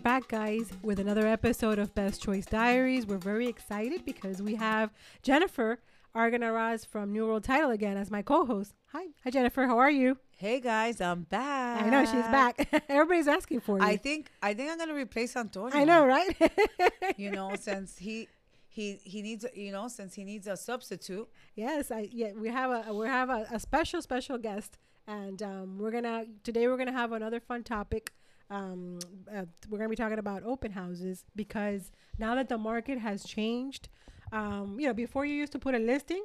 [0.00, 3.04] back, guys, with another episode of Best Choice Diaries.
[3.06, 4.90] We're very excited because we have
[5.22, 5.80] Jennifer
[6.16, 8.74] Arganaraz from NU World Title again as my co-host.
[8.92, 9.66] Hi, hi Jennifer.
[9.66, 10.16] How are you?
[10.38, 11.82] Hey guys, I'm back.
[11.82, 12.66] I know she's back.
[12.88, 13.84] Everybody's asking for you.
[13.84, 15.76] I think I think I'm gonna replace Antonio.
[15.76, 16.34] I know, right?
[17.18, 18.26] you know, since he
[18.68, 21.28] he he needs you know since he needs a substitute.
[21.54, 22.32] yes, I yeah.
[22.32, 26.68] We have a we have a, a special special guest, and um, we're gonna today
[26.68, 28.12] we're gonna have another fun topic.
[28.50, 28.98] Um,
[29.32, 33.88] uh, we're gonna be talking about open houses because now that the market has changed,
[34.32, 36.24] um, you know, before you used to put a listing,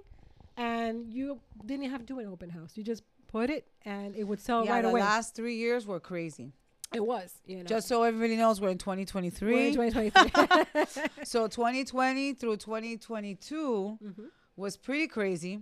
[0.58, 2.72] and you didn't have to do an open house.
[2.76, 5.00] You just put it, and it would sell yeah, right the away.
[5.02, 6.54] The last three years were crazy.
[6.94, 9.74] it was, you know, Just so everybody knows, we're in We're in 2023.
[9.74, 11.04] 2023.
[11.26, 14.30] so 2020 through 2022 Mhm.
[14.56, 15.60] was pretty crazy.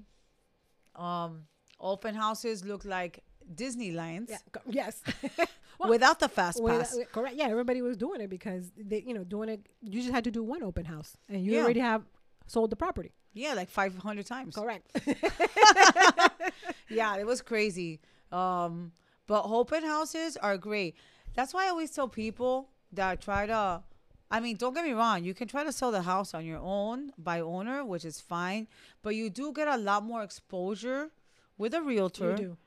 [0.96, 1.48] Um,
[1.80, 3.24] open houses looked like
[3.56, 4.38] Disneylands yeah,
[4.70, 5.02] yes.
[5.80, 6.96] Well, without the fast Well, pass.
[6.98, 7.36] uh, correct.
[7.36, 9.66] Yeah, everybody was doing it because they, you know, doing it.
[9.82, 11.64] You just had to do one open house, and you Yeah.
[11.64, 12.04] already have
[12.48, 13.12] sold the property.
[13.34, 14.56] yeah, like 500 times.
[14.56, 14.86] Correct.
[16.90, 18.00] yeah, it was crazy.
[18.32, 18.92] Um,
[19.28, 20.96] but open houses are great.
[21.36, 23.84] That's why I always tell people that try to.
[24.30, 25.24] I mean, don't get me wrong.
[25.24, 28.68] You can try to sell the house on your own by owner, which is fine,
[29.04, 31.12] but you do get a lot more exposure
[31.58, 32.58] with a realtor, you do.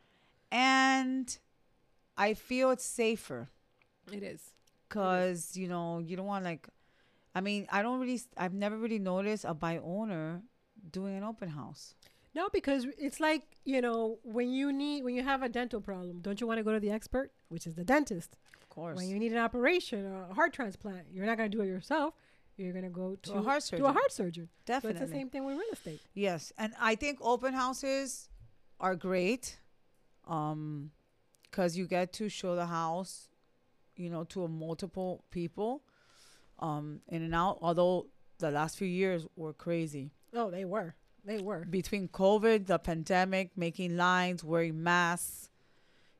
[0.52, 1.38] and
[2.18, 3.48] I feel it's safer
[4.12, 4.40] It is.
[4.88, 6.68] because you know you don't want like.
[7.34, 8.20] I mean, I don't really.
[8.36, 10.42] I've never really noticed a by owner
[10.90, 11.94] doing an open house.
[12.34, 16.20] No, because it's like you know when you need when you have a dental problem,
[16.20, 18.36] don't you want to go to the expert, which is the dentist?
[18.62, 21.56] Of course, When you need an operation or a heart transplant, you're not going to
[21.56, 22.14] do it yourself.
[22.58, 23.86] You're going to go to a heart To surgeon.
[23.86, 24.48] a heart surgeon.
[24.66, 25.00] So definitely.
[25.02, 26.00] it's the same thing with real estate.
[26.14, 28.28] Yes, and I think open houses
[28.80, 29.58] are great,
[30.26, 30.90] um,
[31.56, 33.30] because you get to show the house,
[33.96, 35.80] you know, to a multiple people,
[36.58, 37.56] um, in and out.
[37.62, 38.08] Although
[38.38, 40.94] the last few years were crazy Oh, they were.
[41.24, 41.64] They were.
[41.64, 45.48] between COVID, the pandemic, making lines, wearing masks,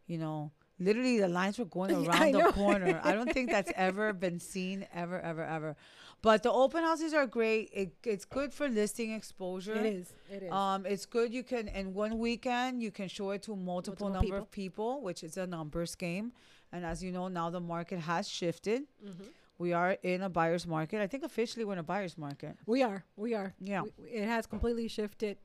[0.07, 0.53] you know.
[0.79, 3.01] Literally, the lines were going around the corner.
[3.03, 5.77] I don't think that's ever been seen, ever, ever, ever.
[6.23, 7.71] But the open houses are great.
[7.73, 9.75] It, it's good for listing exposure.
[9.75, 10.13] It is.
[10.31, 10.53] It is.
[10.53, 11.33] Um, it's good.
[11.33, 15.03] You can in one weekend you can show it to multiple, Multiple number of people,
[15.03, 16.33] which is a numbers game.
[16.73, 18.83] And as you know, now the market has shifted.
[19.05, 19.27] Mhm.
[19.59, 21.01] We are in a buyer's market.
[21.01, 22.57] I think officially we're in a buyer's market.
[22.67, 23.05] We are.
[23.17, 23.55] We are.
[23.61, 23.83] Yeah.
[23.83, 25.39] We- it has completely shifted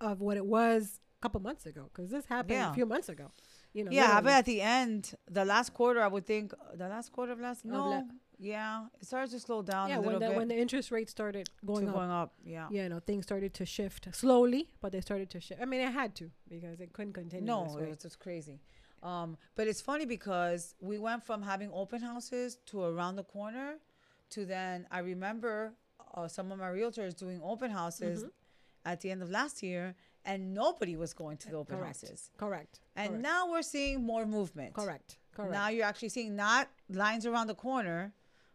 [0.00, 2.70] of what it was a couple months ago because this happened Yeah.
[2.72, 3.30] a few months ago.
[3.74, 3.90] You know.
[3.90, 7.40] yeah, but at the end, the last quarter, I would think the last quarter of
[7.40, 8.02] last Of no, la-
[8.38, 10.36] yeah, it started to slow down yeah, a when little the bit.
[10.36, 12.66] when the interest rate started going up, going up, yeah.
[12.70, 15.60] you know, things started to shift slowly, but they started to shift.
[15.62, 17.46] I mean, it had to because it couldn't continue.
[17.46, 18.60] No, it was just crazy.
[19.02, 23.78] Um, but it's funny because we went from having open houses to around the corner
[24.30, 25.72] to then I remember
[26.14, 28.30] uh, some of my realtors doing open houses Mhm.
[28.84, 29.94] at the end of last year
[30.24, 32.02] and nobody was going to the open correct.
[32.02, 32.30] houses.
[32.36, 32.80] Correct.
[32.96, 33.22] And correct.
[33.22, 34.74] now we're seeing more movement.
[34.74, 35.18] correct.
[35.34, 35.52] Correct.
[35.52, 38.12] Now you're actually seeing not lines around the corner,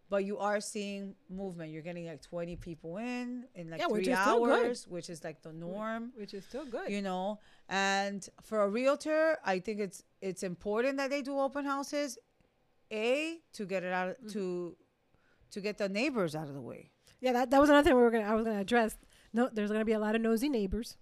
[0.09, 1.71] but you are seeing movement.
[1.71, 5.51] You're getting like 20 people in in like Yeah, three hours, which is like the
[5.51, 6.89] norm which is still good.
[6.89, 11.65] you know and for a realtor i think it's it's important that they do open
[11.65, 12.17] houses
[12.91, 14.29] a to get it out Mm-hmm.
[14.29, 14.77] to
[15.51, 18.03] to get the neighbors out of the way yeah, that, that was another thing we
[18.03, 18.95] were gonna I was gonna address.
[19.33, 20.97] No, there's gonna be a lot of nosy neighbors,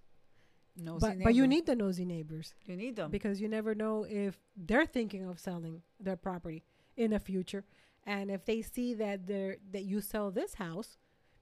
[0.77, 2.53] no but but you need the nosy neighbors.
[2.65, 3.11] you need them.
[3.11, 6.63] Because you never know if they're thinking of selling their property
[6.97, 7.63] in the future.
[8.07, 10.97] And if they see that they're that you sell this house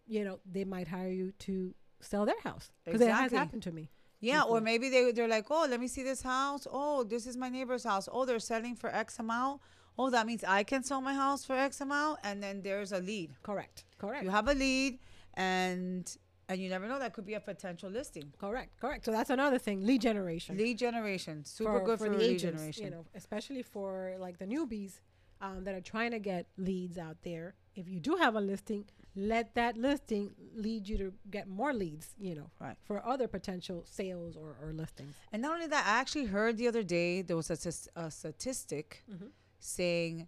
[0.05, 2.71] you know they might hire you to sell their house.
[2.85, 3.89] Because it has happened to me
[4.19, 6.67] yeah or maybe they, they're like oh let me see this house.
[6.71, 8.07] Oh this is my neighbor's house.
[8.11, 9.61] Oh they're selling for x amount.
[9.97, 12.19] Oh that means i can sell my house for x amount.
[12.23, 13.31] And then there's a lead.
[13.41, 13.85] Correct.
[13.97, 14.23] Correct.
[14.23, 14.99] You have a lead
[15.35, 16.15] and
[16.53, 18.31] and you never know that could be a potential listing.
[18.39, 19.05] Correct correct.
[19.05, 20.57] So that's another thing lead generation.
[20.57, 22.83] Lead generation super good for, the lead agents generation.
[22.85, 24.93] you know especially for like the newbies
[25.41, 27.55] um, that are trying to get leads out there.
[27.75, 28.85] If you do have a listing
[29.15, 32.77] let that listing lead you to get more leads you know Right.
[32.83, 35.13] for other potential sales or, or listings.
[35.31, 39.03] And not only that, I actually heard the other day there was a, a statistic
[39.11, 39.29] Mhm.
[39.59, 40.27] saying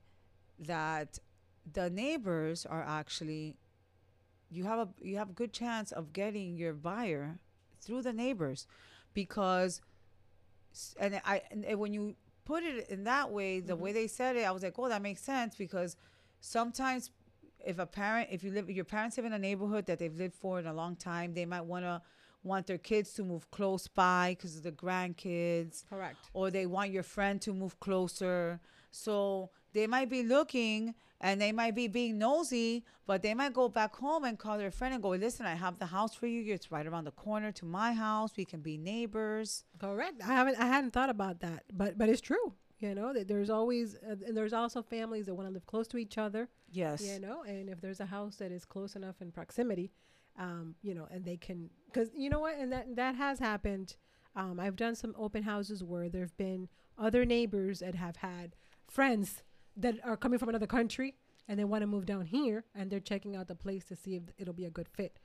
[0.59, 1.19] that
[1.79, 3.55] the neighbors are actually
[4.51, 7.39] you have a you have a good chance of getting your buyer
[7.81, 8.67] through the neighbors
[9.13, 9.81] because
[10.99, 12.15] and I and when you
[12.45, 13.83] put it in that way, the mm-hmm.
[13.83, 15.97] way they said it, I was like, oh, that makes sense because
[16.39, 17.11] sometimes
[17.65, 20.35] if a parent, if you live, your parents live in a neighborhood that they've lived
[20.35, 22.01] for in a long time, they might want to
[22.43, 26.29] want their kids to move close by because of the grandkids Correct.
[26.33, 28.59] or they want your friend to move closer.
[28.91, 33.69] So they might be looking and they might be being nosy, but they might go
[33.69, 36.53] back home and call their friend and go, "Listen, I have the house for you.
[36.53, 38.31] It's right around the corner to my house.
[38.35, 40.21] We can be neighbors." Correct.
[40.23, 40.57] I haven't.
[40.57, 42.53] I hadn't thought about that, but but it's true.
[42.79, 45.87] You know that there's always uh, and there's also families that want to live close
[45.89, 46.49] to each other.
[46.71, 47.01] Yes.
[47.01, 49.91] You know, and if there's a house that is close enough in proximity,
[50.37, 53.95] um, you know, and they can, because you know what, and that that has happened.
[54.37, 56.67] Um, I've done some open houses where there've been
[56.97, 59.43] other neighbors that have had friends
[59.77, 61.15] that are coming from another country
[61.47, 64.15] and they want to move down here, and they're checking out the place to see
[64.15, 65.19] if it'll be a good fit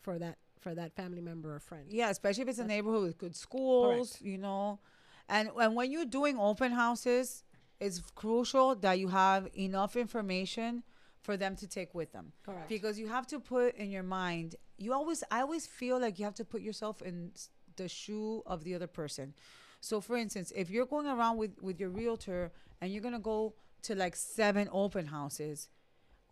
[0.00, 1.84] for that for that family member or friend.
[1.90, 4.80] Yeah, especially if it's a neighborhood with good schools, you know.
[5.28, 7.44] And and when you're doing open houses,
[7.78, 10.82] it's crucial that you have enough information
[11.20, 12.32] for them to take with them.
[12.44, 12.68] Correct.
[12.68, 16.24] Because you have to put in your mind, you always I always feel like you
[16.24, 17.32] have to put yourself in
[17.76, 19.34] the shoe of the other person.
[19.80, 23.18] So for instance, if you're going around with with your realtor and you're going to
[23.20, 23.54] go
[23.86, 25.68] to like seven open houses,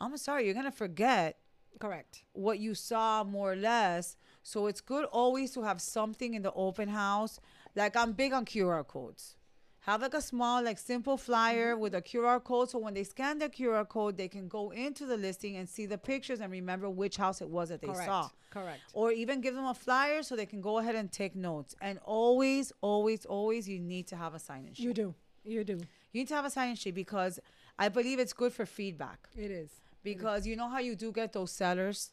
[0.00, 1.38] I'm sorry, you're to forget
[1.80, 2.24] Correct.
[2.32, 4.16] what you saw more or less.
[4.42, 7.40] So it's good always to have something in the open house.
[7.74, 9.36] Like I'm big on QR codes.
[9.80, 11.80] Have like a small, like simple flyer Mm-hmm.
[11.82, 12.70] with a QR code.
[12.70, 15.84] So when they scan the QR code, they can go into the listing and see
[15.86, 18.04] the pictures and remember which house it was that they Correct.
[18.06, 18.30] saw.
[18.50, 18.80] Correct.
[18.94, 21.74] Or even give them a flyer so they can go ahead and take notes.
[21.82, 24.84] And always, always, always, you need to have a sign in sheet.
[24.84, 25.14] You do.
[25.44, 25.80] You do.
[26.14, 27.40] You need to have a sign sheet because
[27.78, 29.70] I believe it's good for feedback It is.
[30.04, 32.12] because you know how you do get those sellers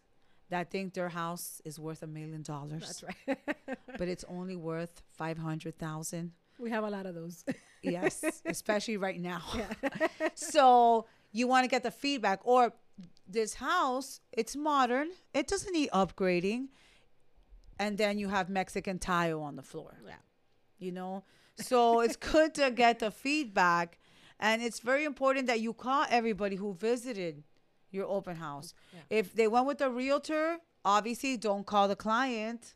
[0.49, 3.37] that think their house is worth a million dollars That's right.
[3.99, 7.45] but it's only worth 500,000 we have a lot of those.
[7.83, 10.07] yes especially right now yeah.
[10.35, 12.73] so you want to get the feedback or
[13.27, 16.67] this house it's modern it doesn't need upgrading
[17.79, 20.13] and then you have mexican tile on the floor Yeah.
[20.79, 21.23] you know
[21.61, 23.97] so it's good to get the feedback
[24.39, 27.43] and it's very important that you call everybody who visited
[27.91, 29.19] your open house Yeah.
[29.19, 32.75] if they went with a realtor obviously don't call the client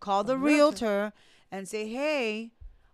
[0.00, 0.86] call the realtor.
[0.86, 1.12] realtor
[1.50, 2.52] and say hey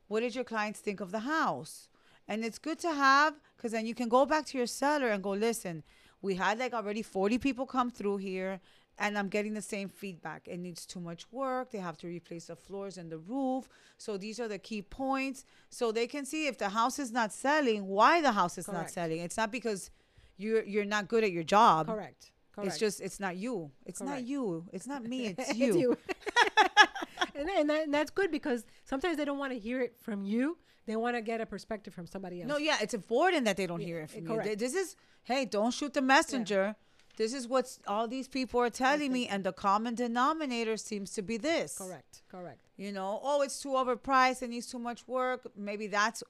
[0.08, 1.88] what did your clients think of the house
[2.28, 5.22] and it's good to have because then you can go back to your seller and
[5.22, 5.82] go listen
[6.20, 8.60] we had like already 40 people come through here
[8.98, 12.46] and i'm getting the same feedback it needs too much work they have to replace
[12.46, 13.68] the floors and the roof
[13.98, 17.32] so these are the key points so they can see if the house is not
[17.32, 19.90] selling why the house is not selling it's not because
[20.36, 22.30] you're you're not good at your job Correct.
[22.54, 22.68] Correct.
[22.68, 25.96] it's just it's not you it's not you it's not me it's It's you,
[27.34, 30.24] and, and, that, and that's good because sometimes they don't want to hear it from
[30.24, 30.58] you.
[30.86, 32.48] They want to get a perspective from somebody else.
[32.48, 34.26] No, yeah, it's important that they don't Yeah, hear it from you.
[34.28, 34.46] correct.
[34.46, 36.74] Th- This is, hey, don't shoot the messenger.
[37.16, 41.22] This is what all these people are telling me, and the common denominator seems to
[41.22, 41.76] be this.
[41.76, 42.22] Correct.
[42.30, 42.60] Correct.
[42.76, 44.42] You know, oh, it's too overpriced.
[44.42, 45.46] It needs too much work.
[45.56, 46.22] Maybe that's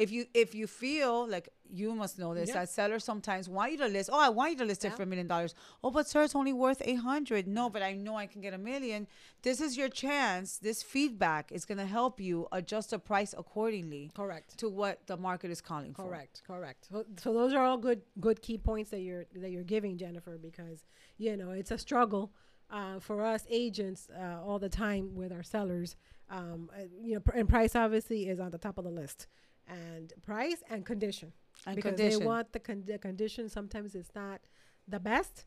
[0.00, 2.54] if you if you feel like you must know this Yeah.
[2.60, 4.10] that sellers sometimes want you to list.
[4.12, 5.54] Oh, I want you to list it for a million dollars.
[5.84, 7.46] Oh, but sir, it's only worth eight hundred.
[7.46, 9.06] No, but I know I can get a million.
[9.42, 10.58] This is your chance.
[10.58, 14.58] This feedback is gonna help you adjust the price accordingly Correct.
[14.58, 16.06] to what the market is calling for.
[16.08, 16.42] Correct.
[16.46, 16.88] Correct.
[16.90, 20.38] So, so those are all good good key points that you're that you're giving Jennifer
[20.38, 20.84] because
[21.18, 22.32] you know it's a struggle
[22.70, 25.94] uh, for us agents uh, all the time with our sellers.
[26.30, 29.26] Um, uh, you know, pr- and price obviously is on the top of the list,
[29.70, 31.32] and price and condition.
[31.66, 32.20] And because condition.
[32.20, 34.40] they want the, con- the condition sometimes it's not
[34.88, 35.44] the best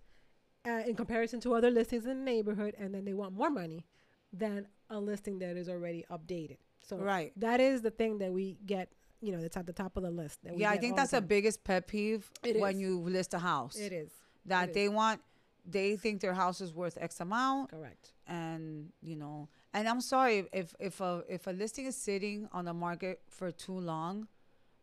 [0.68, 3.84] uh, in comparison to other listings in the neighborhood and then they want more money
[4.32, 7.32] than a listing that is already updated so Right.
[7.38, 8.89] that is the thing that we get
[9.22, 10.96] you know that's at the top of the list that we yeah, I think all
[10.98, 12.82] the that's the biggest pet peeve It when is.
[12.82, 13.75] you list a house.
[13.77, 14.12] it is
[14.46, 15.20] that it they want
[15.65, 20.48] they think their house is worth X amount correct and you know and I'm sorry
[20.53, 24.27] if if a if a listing is sitting on the market for too long,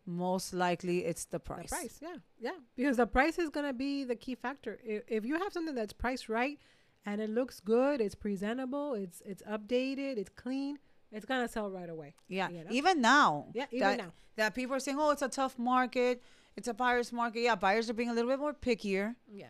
[0.06, 1.70] most likely it's the price.
[1.70, 5.02] the price yeah yeah because the price is going to be the key factor if,
[5.08, 6.58] if you have something that's priced right
[7.06, 10.78] and it looks good it's presentable it's it's updated it's clean
[11.12, 12.48] it's going to sell right away Yeah.
[12.50, 12.70] You know?
[12.70, 13.46] Even now.
[13.54, 16.22] yeah even that, now that people are saying, Oh, it's a tough market,
[16.56, 17.40] it's a buyer's market.
[17.40, 19.14] Yeah, buyers are being a little bit more pickier.
[19.30, 19.48] yeah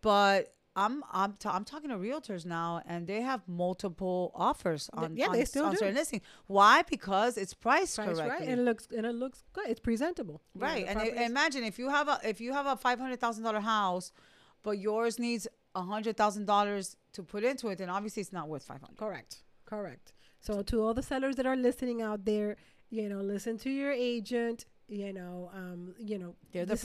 [0.00, 5.16] But I'm I'm ta- I'm talking to realtors now, and they have multiple offers on
[5.16, 5.78] yeah, on, they still on do.
[5.78, 6.20] certain listing.
[6.46, 6.82] Why?
[6.82, 8.28] Because it's priced price correctly.
[8.28, 11.30] right and it looks and it looks good it's presentable Right, and i- property is-
[11.30, 14.12] imagine if you have a if you have a five hundred thousand dollar house,
[14.62, 18.48] but yours needs a hundred thousand dollars to put into it, then obviously it's not
[18.48, 18.96] worth five hundred.
[18.98, 22.56] correct correct so to all the sellers that are listening out there
[22.90, 26.76] you know listen to your agent you know um you know They're the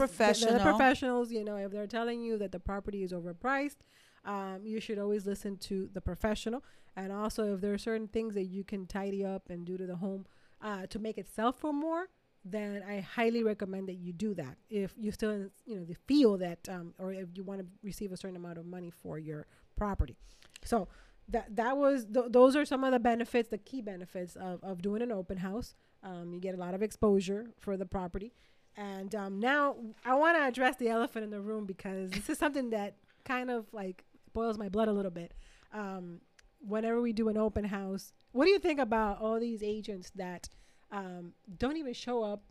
[0.49, 3.77] They're the professionals you know if they're telling you that the property is overpriced
[4.25, 6.63] um, you should always listen to the professional
[6.95, 9.85] and also if there are certain things that you can tidy up and do to
[9.85, 10.25] the home
[10.61, 12.07] uh, to make it sell for more
[12.45, 14.57] then I highly recommend that you do that.
[14.69, 18.17] If you still, you know, feel that, um, or if you want to receive a
[18.17, 20.15] certain amount of money for your property.
[20.63, 20.87] So
[21.29, 24.83] that that was th- those are some of the benefits, the key benefits of of
[24.83, 25.73] doing an open house.
[26.05, 28.31] Um, you get a lot of exposure for the property.
[28.77, 32.37] And um, now I want to address the elephant in the room because this is
[32.37, 35.33] something that kind of like boils my blood a little bit.
[35.73, 36.19] Um,
[36.59, 40.47] whenever we do an open house, what do you think about all these agents that
[40.91, 42.43] um, don't even show up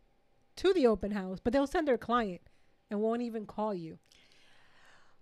[0.56, 2.40] to the open house, but they'll send their client
[2.90, 3.98] and won't even call you?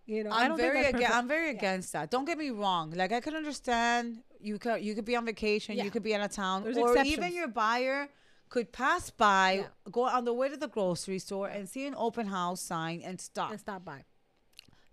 [0.07, 2.11] You know, I I'm don't very that's aga- I'm very against that.
[2.11, 2.91] Don't get me wrong.
[2.91, 5.85] Like I can understand you could you could be on vacation, Yeah.
[5.85, 8.09] you could be out of town, There's or even your buyer
[8.53, 9.67] could pass by, Yeah.
[9.91, 13.19] go on the way to the grocery store and see an open house sign and
[13.19, 13.51] stop.
[13.51, 14.05] and stop by.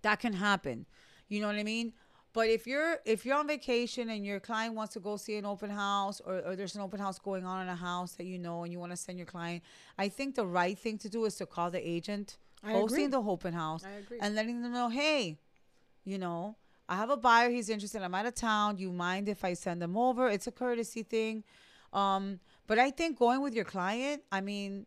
[0.02, 0.86] that can happen.
[1.28, 1.92] You know what I mean?
[2.32, 5.46] But if you're if you're on vacation and your client wants to go see an
[5.54, 8.40] open house or, or there's an open house going on in a house that you
[8.40, 9.62] know and you want to send your client,
[9.98, 13.18] I think the right thing to do is to call the agent I hosting agree.
[13.18, 13.84] the open house
[14.22, 15.38] and letting them know, hey,
[16.06, 16.56] you know,
[16.88, 17.50] I have a buyer.
[17.50, 18.02] He's interested.
[18.02, 18.78] I'm out of town.
[18.78, 20.30] You mind if I send them over?
[20.30, 21.44] It's a courtesy thing.
[21.92, 24.86] Um, but I think going with your client, I mean,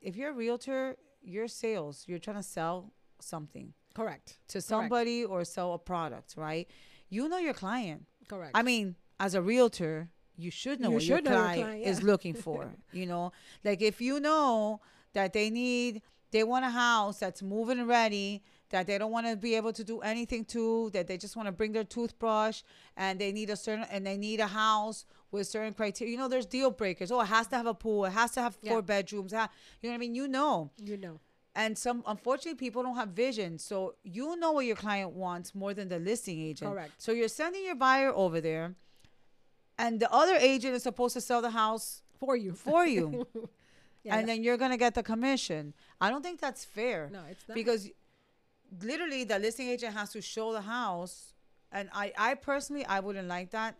[0.00, 2.04] if you're a realtor, you're sales.
[2.06, 4.38] You're trying to sell something Correct.
[4.46, 6.70] to somebody or sell a product, right?
[7.08, 8.06] You know your client.
[8.28, 8.52] Correct.
[8.54, 11.62] I mean, as a realtor, you should know You what your should know your client,
[11.64, 12.06] client, is yeah.
[12.06, 12.70] looking for.
[12.92, 13.32] you know,
[13.64, 14.80] like if you know
[15.12, 19.26] that they need, they want a house that's moving and ready, that they don't want
[19.26, 22.62] to be able to do anything to, that they just want to bring their toothbrush
[22.96, 25.04] and they need a certain, and they need a house
[25.36, 26.10] with certain criteria.
[26.12, 27.10] You know, there's deal breakers.
[27.12, 28.04] Oh, it has to have a pool.
[28.06, 28.92] It has to have four Yeah.
[28.92, 29.32] bedrooms.
[29.32, 29.48] You know
[29.82, 30.14] what I mean?
[30.14, 31.20] You know you know.
[31.54, 35.72] and some unfortunately people don't have vision so you know what your client wants more
[35.78, 36.92] than the listing agent Correct.
[36.98, 38.74] so you're sending your buyer over there
[39.78, 42.52] and the other agent is supposed to sell the house For you.
[42.52, 43.26] for you
[44.04, 47.44] Yeah, and then you're gonna get the commission i don't think that's fair no, it's
[47.48, 47.54] not.
[47.60, 47.88] because
[48.82, 51.32] literally the listing agent has to show the house
[51.72, 53.72] and i i personally i wouldn't like that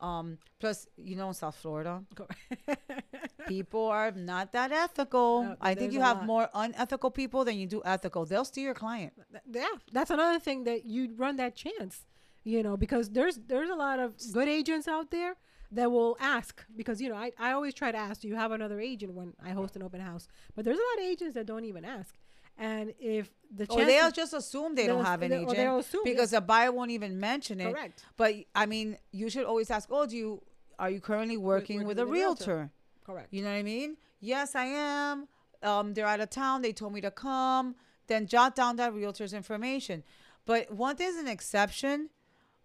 [0.00, 2.02] um plus you know in south florida
[3.46, 5.42] people are not that ethical.
[5.42, 6.26] No, i think you have lot.
[6.26, 8.24] more unethical people than you do ethical.
[8.24, 9.12] They'll steal your client.
[9.50, 12.06] Yeah, that's another thing that you run that chance,
[12.44, 15.34] you know, because there's there's a lot of good agents out there
[15.72, 18.52] that will ask because you know I, I always try to ask do you have
[18.52, 20.28] another agent when I host an open house?
[20.54, 22.14] But there's a lot of agents that don't even ask
[22.58, 26.00] and if the or they'll just assume they don't have an they- agent yeah.
[26.04, 29.88] because the buyer won't even mention it correct but i mean you should always ask
[29.90, 30.42] oh do you
[30.78, 32.54] are you currently working working with a with a realtor.
[32.54, 32.70] realtor
[33.04, 33.96] correct You know what I mean?
[34.20, 35.28] Yes, I am.
[35.62, 36.62] Um, they're out of town.
[36.62, 37.74] They told me to come.
[38.06, 40.02] Then jot down that realtor's information.
[40.46, 42.10] But one thing's an exception.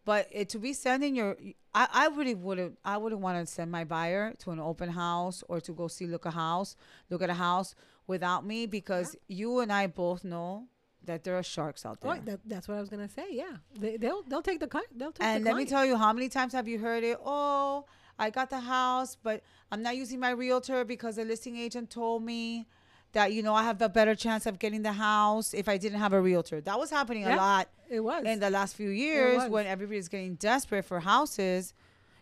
[0.04, 1.36] But it, to be sending your,
[1.74, 5.44] I, I really wouldn't, I wouldn't want to send my buyer to an open house
[5.48, 6.76] or to go see look a house,
[7.10, 7.74] look at a house
[8.08, 10.68] without me because you and I both know
[11.04, 12.12] that there are sharks out there.
[12.14, 14.86] oh, that, that's what I was gonna say yeah they, they'll they'll take the cut
[14.96, 17.20] they'll take And the let me tell you, how many times have you heard it?
[17.24, 17.86] Oh,
[18.18, 22.24] I got the house, but I'm not using my realtor because the listing agent told
[22.24, 22.66] me
[23.12, 26.00] that, you know, I have a better chance of getting the house if I didn't
[26.00, 26.60] have a realtor.
[26.62, 30.08] That was happening Yeah, a lot it was in the last few years when everybody's
[30.10, 31.74] getting desperate for houses,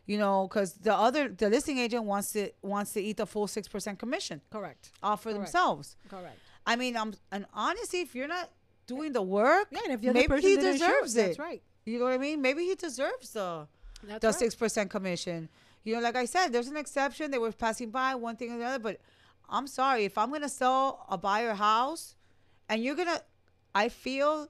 [0.05, 3.47] you know, because the other, the listing agent wants to, wants to eat the full
[3.47, 5.45] 6% commission correct off for Correct.
[5.45, 5.95] themselves.
[6.09, 8.49] correct I mean, I'm, and honestly, if you're not
[8.87, 11.25] doing the work, yeah and if the maybe he show, deserves it.
[11.27, 12.41] that's right You know what I mean?
[12.41, 13.67] Maybe he deserves the
[14.03, 14.35] that's the right.
[14.35, 15.49] six percent commission.
[15.85, 17.31] You know, like I said, there's an exception.
[17.31, 18.99] They were passing by one thing or the other, but
[19.49, 22.15] I'm sorry if I'm gonna sell a buyer house,
[22.69, 23.21] and you're gonna,
[23.75, 24.47] I feel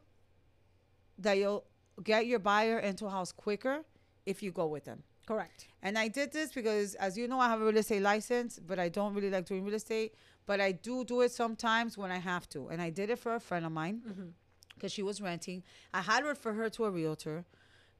[1.20, 1.66] that you'll
[2.04, 3.84] get your buyer into a house quicker
[4.26, 5.04] if you go with them.
[5.26, 8.60] Correct And I did this because, as you know, I have a real estate license,
[8.60, 10.16] but I don't really like doing real estate.
[10.46, 12.68] But I do do it sometimes when I have to.
[12.68, 14.30] And I did it for a friend of mine mm-hmm.
[14.76, 15.64] because she was renting.
[15.94, 17.46] I had to refer her to a realtor.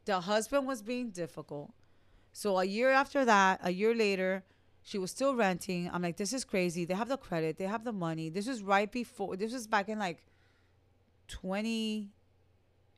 [0.06, 1.72] The husband was being difficult.
[2.34, 4.44] So a year after that, a year later,
[4.82, 5.90] she was still renting.
[5.92, 6.84] I'm like, this is crazy.
[6.84, 8.30] They have the credit, they have the money.
[8.30, 10.24] This was right before, this was back in like
[11.30, 12.10] 20,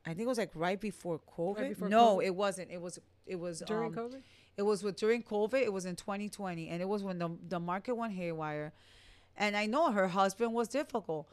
[0.04, 1.68] I think it was like right before COVID.
[1.68, 2.24] before no, COVID?
[2.24, 2.70] it wasn't.
[2.70, 4.22] It was, it was during um, COVID
[4.56, 5.62] it was with during COVID.
[5.62, 8.72] It was in 2020, and it was when the the market went haywire.
[9.36, 11.28] And I know her husband was difficult,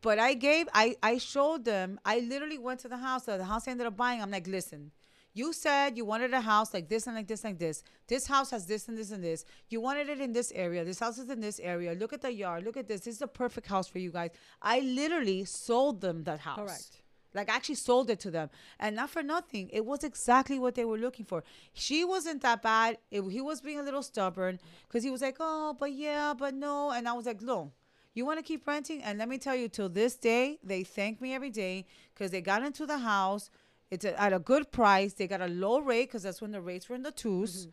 [0.00, 2.00] but I gave I I showed them.
[2.04, 3.24] I literally went to the house.
[3.24, 4.22] The house I ended up buying.
[4.22, 4.92] I'm like, listen.
[5.36, 7.82] You said you wanted a house like this and like this and like this.
[8.06, 9.44] This house has this and this and this.
[9.68, 10.84] You wanted it in this area.
[10.84, 11.92] This house is in this area.
[11.92, 12.64] Look at the yard.
[12.64, 13.00] Look at this.
[13.00, 14.30] This is the perfect house for you guys.
[14.62, 16.60] I literally sold them that house.
[16.60, 17.03] correct
[17.34, 19.68] Like I actually sold it to them, and not for nothing.
[19.72, 21.42] It was exactly what they were looking for.
[21.72, 22.98] She wasn't that bad.
[23.10, 26.54] It, he was being a little stubborn because he was like, "Oh, but yeah, but
[26.54, 27.72] no," and I was like, "No."
[28.14, 29.02] You want to keep renting?
[29.02, 32.40] And let me tell you, till this day, they thank me every day because they
[32.40, 33.50] got into the house.
[33.90, 35.14] It's a, at a good price.
[35.14, 37.70] They got a low rate because that's when the rates were in the 2s mm-hmm.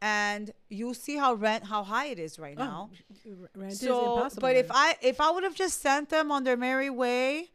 [0.00, 2.90] And you see how rent how high it is right oh, now.
[2.92, 4.42] Oh, r- rent is So, impossible.
[4.42, 4.70] but if?
[4.70, 7.50] I if I would have just sent them on their merry way,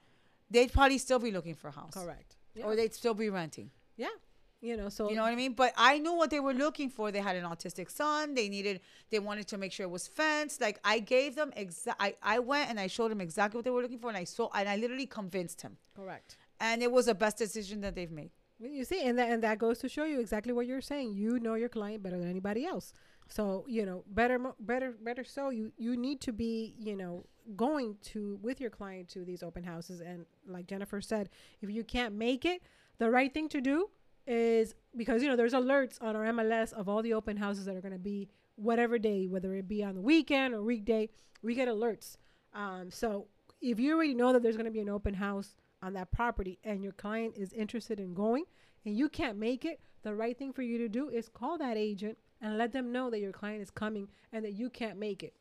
[0.54, 2.66] they'd probably still be looking for a house, correct, yeah.
[2.66, 3.70] or they'd still be renting.
[3.98, 4.16] yeah,
[4.64, 5.54] you know, so You know what I mean?
[5.54, 7.12] But I knew what they were looking for.
[7.12, 8.34] They had an autistic son.
[8.34, 8.80] They needed.
[9.10, 10.62] They wanted to make sure it was fenced.
[10.62, 12.02] Like I gave them exact.
[12.02, 14.24] I, I went and I showed them exactly what they were looking for, and I
[14.24, 15.78] saw and I literally convinced him.
[15.94, 16.38] correct.
[16.62, 18.32] And it was the best decision that they've made.
[18.60, 21.14] You see, and that and that goes to show you exactly what you're saying.
[21.14, 22.94] You know your client better than anybody else.
[23.28, 25.26] So you know better, better, better.
[25.26, 29.44] So you you need to be you know going to with your client to these
[29.44, 30.02] open houses.
[30.02, 31.30] And like Jennifer said,
[31.62, 32.62] if you can't make it,
[32.98, 33.90] the right thing to do
[34.26, 37.76] is because you know there's alerts on our MLS of all the open houses that
[37.76, 41.10] are going to be whatever day, whether it be on the weekend or weekday.
[41.42, 42.18] We get alerts.
[42.54, 43.28] Um, so
[43.62, 46.60] if you already know that there's going to be an open house on that property
[46.64, 48.46] and your client is interested in going
[48.86, 51.78] and you can't make it, the right thing for you to do is call that
[51.78, 55.24] agent and let them know that your client is coming and that you can't make
[55.24, 55.34] it.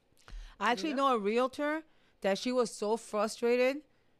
[0.60, 1.82] I actually know a realtor
[2.22, 3.78] that she was so frustrated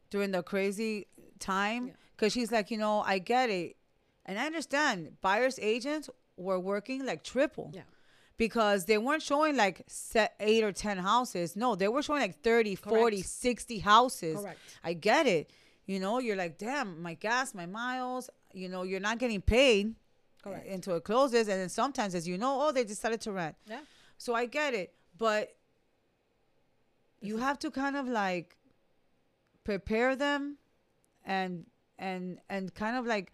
[0.09, 1.07] during the crazy
[1.39, 1.93] time Yeah.
[2.15, 3.75] because she's like, you know, I get it.
[4.25, 7.71] And I understand buyers agents were working like triple.
[7.73, 7.81] Yeah.
[8.37, 11.55] Because they weren't showing like set eight or 10 houses.
[11.55, 14.39] No, they were showing like 30, 40, 60 houses.
[14.39, 14.59] Correct.
[14.83, 15.49] I get it.
[15.85, 19.95] You know, you're like, damn, my gas, my miles, you know, you're not getting paid
[20.41, 20.67] Correct.
[20.67, 21.47] until it closes.
[21.47, 23.55] And then sometimes, as you know, oh, they decided to rent.
[23.67, 23.79] Yeah.
[24.17, 25.55] So I get it, but
[27.23, 28.57] you have to kind of like
[29.63, 30.57] prepare them
[31.25, 31.65] and
[31.97, 33.31] and and kind of like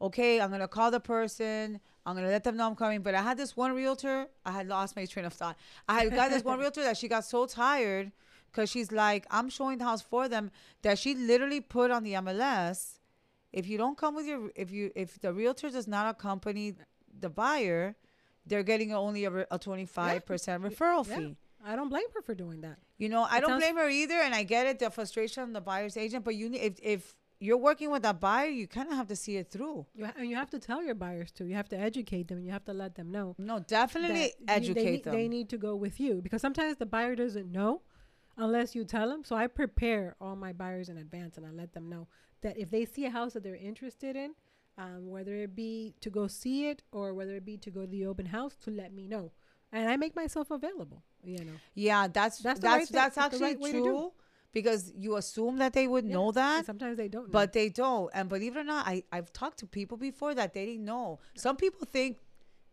[0.00, 1.80] okay, I'm gonna call the person.
[2.04, 3.02] I'm gonna let them know I'm coming.
[3.02, 4.26] But I had this one realtor.
[4.44, 5.56] I had lost my train of thought.
[5.88, 8.10] I had got this one realtor that she got so tired
[8.50, 10.50] because she's like, I'm showing the house for them
[10.82, 12.98] that she literally put on the MLS.
[13.52, 16.74] If you don't come with your, if you, if the realtor does not accompany
[17.20, 17.94] the buyer,
[18.46, 21.16] they're getting only a, a 25% referral Yeah.
[21.16, 21.36] fee.
[21.64, 22.78] I don't blame her for doing that.
[22.98, 25.52] You know, I It don't blame her either, and I get it, the frustration of
[25.52, 26.24] the buyer's agent.
[26.24, 29.16] But you, need, if if you're working with a buyer, you kind of have to
[29.16, 29.86] see it through.
[29.94, 31.46] You ha- and you have to tell your buyers too.
[31.46, 32.38] You have to educate them.
[32.38, 33.34] and You have to let them know.
[33.38, 35.14] No, definitely they, educate need, them.
[35.14, 37.82] they need to go with you because sometimes the buyer doesn't know
[38.36, 39.24] unless you tell them.
[39.24, 42.06] So I prepare all my buyers in advance and I let them know
[42.42, 44.34] that if they see a house that they're interested in,
[44.78, 47.86] um, whether it be to go see it or whether it be to go to
[47.86, 49.32] the open house, to let me know,
[49.72, 51.02] and I make myself available.
[51.24, 53.82] You know, yeah, that's That's that's right that's, that's actually right way to do.
[53.84, 54.12] true
[54.52, 57.24] because you assume that they would Yeah, know that, sometimes they don't.
[57.28, 57.32] know.
[57.32, 58.10] but they don't.
[58.14, 61.20] And believe it or not, I I've talked to people before that they didn't know.
[61.36, 62.18] Some people think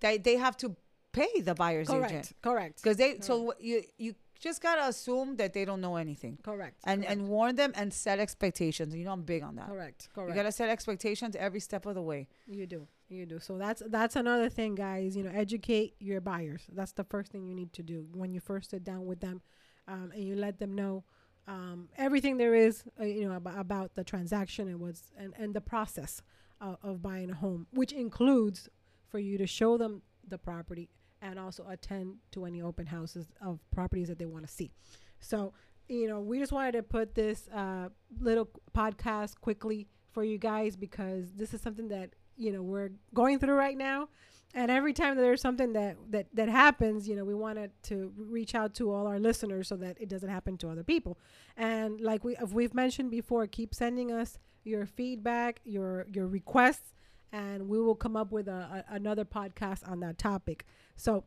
[0.01, 0.75] that they have to
[1.11, 3.19] pay the buyer's correct, agent correct, because they.
[3.21, 6.37] So you you just gotta assume that they don't know anything.
[6.43, 8.95] correct, And correct, and warn them and set expectations.
[8.95, 9.67] You know I'm big on that.
[9.67, 10.29] correct, Correct.
[10.29, 12.27] You gotta set expectations every step of the way.
[12.47, 12.87] You do.
[13.09, 13.39] You do.
[13.39, 15.17] So that's that's another thing, guys.
[15.17, 16.61] You know, educate your buyers.
[16.71, 19.41] That's the first thing you need to do when you first sit down with them,
[19.87, 21.03] um, and you let them know
[21.47, 25.55] um, everything there is, uh, you know, about, about the transaction and what's and and
[25.55, 26.21] the process
[26.61, 28.69] of, of buying a home, which includes
[29.09, 30.89] for you to show them the property
[31.21, 34.71] and also attend to any open houses of properties that they want to see.
[35.19, 35.53] So,
[35.87, 40.75] you know, we just wanted to put this uh, little podcast quickly for you guys
[40.75, 44.09] because this is something that you know we're going through right now.
[44.55, 48.11] And every time that there's something that that that happens you know we wanted to
[48.17, 51.19] reach out to all our listeners so that it doesn't happen to other people.
[51.55, 56.93] And like we we've mentioned before keep sending us your feedback your your requests
[57.31, 60.65] and we will come up with a, a another podcast on that topic.
[60.95, 61.25] So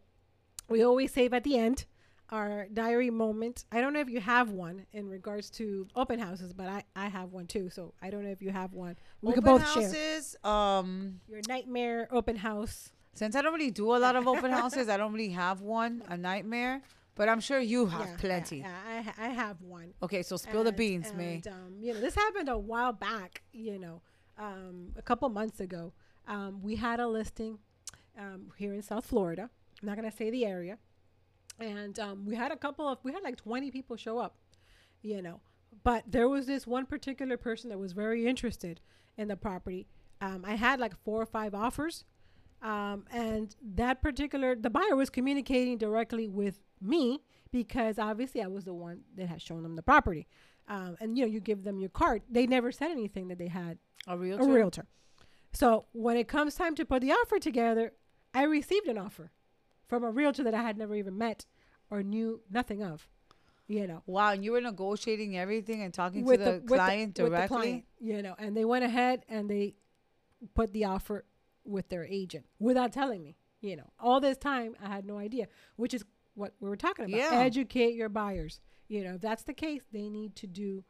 [0.68, 1.84] we always save at the end
[2.32, 3.64] our diary moment.
[3.70, 7.06] I don't know if you have one in regards to open houses, but I, I
[7.08, 7.68] have one too.
[7.70, 8.96] So I don't know if you have one.
[9.20, 10.36] We could open both share houses.
[10.42, 12.90] Um, your nightmare open house.
[13.14, 16.02] since I don't really do a lot of open houses, I don't really have one.
[16.08, 16.80] A nightmare,
[17.14, 18.58] but I'm sure you have Yeah, plenty.
[18.58, 19.92] Yeah, yeah, I, I have one.
[20.02, 21.34] Okay, so spill the And- beans, May.
[21.34, 23.42] and, Um, you know, this happened a while back.
[23.52, 24.00] You know,
[24.38, 25.92] um, a couple months ago.
[26.26, 27.58] Um, we had a listing
[28.18, 29.50] um, here in South Florida.
[29.82, 30.78] I'm not gonna say the area,
[31.62, 34.36] and um, we had a couple of we had like 20 people show up.
[35.02, 35.40] You know,
[35.82, 38.80] but there was this one particular person that was very interested
[39.16, 39.88] in the property.
[40.20, 42.04] Um, I had like four or five offers,
[42.62, 47.20] um, and that particular the buyer was communicating directly with me
[47.50, 50.26] because obviously I was the one that had shown them the property.
[50.68, 52.22] Um, and you know, you give them your card.
[52.30, 54.44] They never said anything that they had A realtor.
[54.44, 54.86] a realtor.
[55.52, 57.92] So when it comes time to put the offer together,
[58.32, 59.32] I received an offer
[59.88, 61.44] from a realtor that I had never even met
[61.92, 63.06] or knew nothing of.
[63.68, 67.14] You know, Wow, and you were negotiating everything and talking with to the, the, client
[67.14, 67.56] the directly.
[67.56, 69.74] client, you know, and they went ahead and they
[70.54, 71.24] put the offer
[71.64, 73.36] with their agent without telling me.
[73.60, 77.04] You know, all this time I had no idea, which is what we were talking
[77.04, 77.16] about.
[77.16, 77.38] Yeah.
[77.40, 78.60] Educate your buyers.
[78.88, 80.84] You know, if that's the case, they need to do,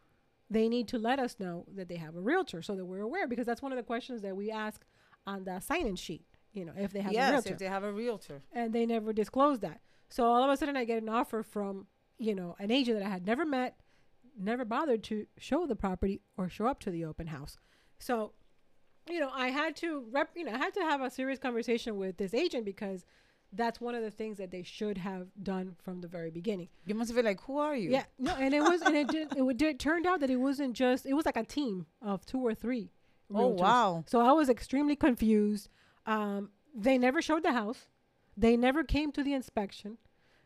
[0.51, 3.29] they need to let us know that they have a realtor so that we're aware
[3.29, 4.83] because that's one of the questions that we ask
[5.27, 6.25] on the sign-in sheet.
[6.53, 8.43] You know, if they have a yes, realtor if they have a realtor.
[8.53, 9.81] and they never disclose that.
[10.12, 11.87] So all of a sudden, I get an offer from
[12.18, 13.77] you know an agent that I had never met,
[14.38, 17.57] never bothered to show the property or show up to the open house.
[17.98, 18.33] So,
[19.09, 21.96] you know, I had to rep, you know, I had to have a serious conversation
[21.96, 23.05] with this agent because
[23.53, 26.68] that's one of the things that they should have done from the very beginning.
[26.87, 27.90] You must have been like, who are you?
[27.90, 30.37] Yeah, no, and it was, and it did, it would, it turned out that it
[30.37, 32.90] wasn't just, it was like a team of two or three.
[33.35, 34.05] Oh wow.
[34.07, 35.68] So I was extremely confused.
[36.07, 37.87] Um, they never showed the house.
[38.37, 39.99] They never came to the inspection.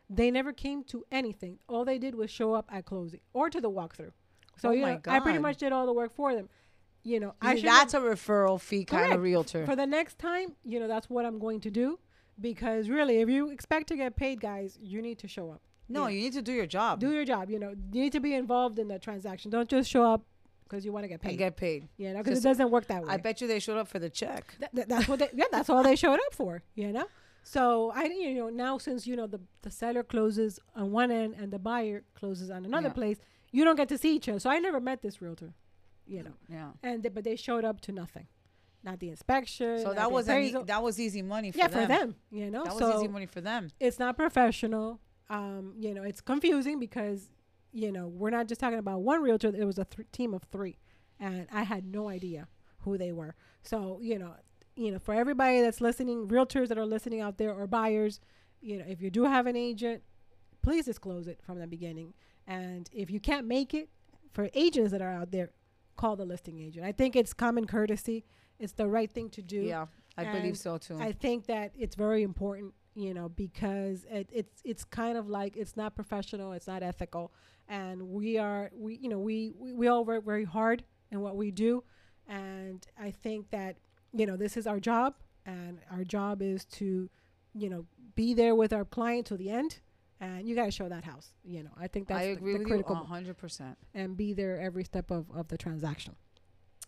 [0.09, 1.59] They never came to anything.
[1.67, 4.11] All they did was show up at closing or to the walkthrough.
[4.57, 6.49] So Oh you know, I pretty much did all the work for them.
[7.03, 9.15] You know, I should that's a referral fee kind Correct.
[9.15, 9.65] of realtor.
[9.65, 10.53] for the next time.
[10.65, 11.99] You know, that's what I'm going to do
[12.39, 15.61] because really, if you expect to get paid, guys, you need to show up.
[15.89, 16.15] no, Yeah.
[16.15, 17.49] you need to do your job Do your job.
[17.49, 19.51] You know, you need to be involved in the transaction.
[19.51, 20.23] Don't just show up
[20.63, 21.29] because you want to get paid.
[21.29, 21.87] and get paid.
[21.97, 23.09] you know, because it doesn't work that way.
[23.13, 24.55] I bet you they showed up for the check.
[24.59, 27.05] Th- th- that's what they yeah that's all they showed up for you know
[27.55, 31.31] so i you know now since you know the the seller closes on one end
[31.39, 32.93] and the buyer closes on another Yeah.
[33.01, 33.17] place
[33.51, 35.51] you don't get to see each other so i never met this realtor
[36.05, 36.71] you know Yeah.
[36.83, 38.27] and th- but they showed up to nothing
[38.83, 41.69] not the inspection So that was e- that was easy money for them.
[41.71, 41.87] yeah them.
[41.87, 43.69] for them you know That was so easy money for them.
[43.79, 47.19] it's not professional um you know it's confusing because
[47.71, 50.43] you know we're not just talking about one realtor it was a th- team of
[50.55, 50.77] three
[51.19, 52.41] and i had no idea
[52.83, 53.33] who they were
[53.71, 53.77] so
[54.09, 54.33] you know
[54.77, 58.19] you know for everybody that's listening realtors that are listening out there or buyers
[58.61, 60.03] you know if you do have an agent
[60.67, 62.13] please disclose it from the beginning.
[62.45, 63.89] And if you can't make it
[64.33, 65.51] for agents that are out there
[65.95, 66.85] call the listing agent.
[66.85, 68.25] I think it's common courtesy.
[68.59, 69.61] It's the right thing to do.
[69.61, 69.85] Yeah,
[70.17, 70.99] I And believe so too.
[70.99, 75.55] I think that it's very important, you know, because it, it's it's kind of like
[75.55, 77.31] it's not professional, it's not ethical,
[77.69, 81.35] and we are we you know we we, we all work very hard in what
[81.37, 81.83] we do,
[82.27, 83.77] and I think that
[84.17, 87.09] you know this is our job, and our job is to,
[87.53, 89.79] you know, be there with our client to the end,
[90.19, 91.33] and you got to show that house.
[91.43, 93.77] You know, I think that's I the, agree the with you critical hundred percent.
[93.93, 96.15] and be there every step of, of the transaction.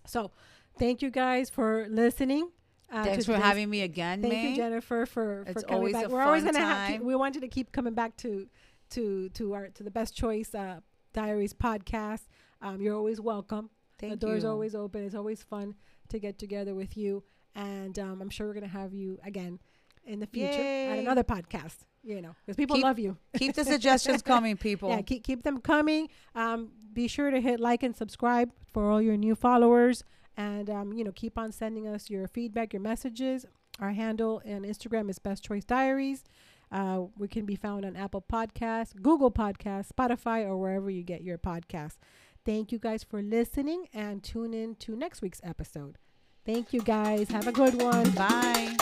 [0.05, 0.31] So,
[0.77, 2.49] thank you guys for listening.
[2.91, 4.31] Uh, Thanks for having me again, man.
[4.31, 4.49] Thank May.
[4.49, 6.07] you, Jennifer, for, for It's coming always back.
[6.07, 6.87] We're always gonna have.
[6.89, 7.05] time.
[7.05, 8.47] We wanted to keep coming back to
[8.91, 10.79] to to our to the best choice uh,
[11.13, 12.21] diaries podcast.
[12.61, 13.69] Um, you're always welcome.
[13.99, 14.49] Thank the door's you.
[14.49, 15.05] always open.
[15.05, 15.75] It's always fun
[16.09, 17.23] to get together with you,
[17.55, 19.59] and um, I'm sure we're gonna have you again
[20.05, 21.77] in the future at another podcast.
[22.01, 23.17] You know, because people Keep- love you.
[23.37, 24.89] Keep the suggestions coming, people.
[24.89, 26.09] Yeah, keep keep them coming.
[26.35, 30.03] Um, be sure to hit like and subscribe for all your new followers,
[30.37, 33.45] and um, you know, keep on sending us your feedback, your messages.
[33.79, 36.23] Our handle on Instagram is Best Choice Diaries.
[36.71, 41.21] Uh, we can be found on Apple Podcasts, Google Podcasts, Spotify, or wherever you get
[41.21, 41.97] your podcasts.
[42.49, 45.99] Thank you guys for listening, and tune in to next week's episode.
[46.47, 47.29] Thank you guys.
[47.29, 48.09] Have a good one.
[48.09, 48.75] Bye.